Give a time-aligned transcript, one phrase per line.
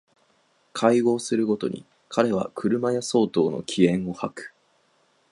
[0.73, 4.53] 邂逅する毎に彼は車屋相当の気焔を吐く